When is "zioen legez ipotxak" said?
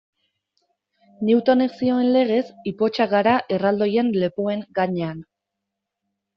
1.81-3.13